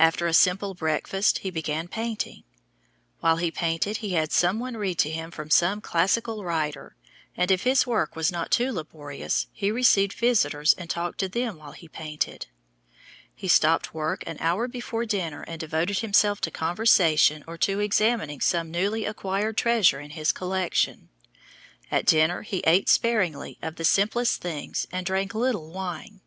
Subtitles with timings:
[0.00, 2.42] After a simple breakfast he began painting.
[3.20, 6.96] While he painted he had some one read to him from some classical writer,
[7.36, 11.56] and if his work was not too laborious, he received visitors and talked to them
[11.58, 12.48] while he painted.
[13.32, 18.40] He stopped work an hour before dinner and devoted himself to conversation or to examining
[18.40, 21.10] some newly acquired treasure in his collection.
[21.92, 26.22] At dinner he ate sparingly of the simplest things and drank little wine.